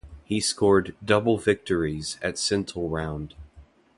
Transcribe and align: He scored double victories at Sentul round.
He 0.25 0.39
scored 0.41 0.95
double 1.05 1.37
victories 1.37 2.17
at 2.23 2.33
Sentul 2.37 2.89
round. 2.89 3.35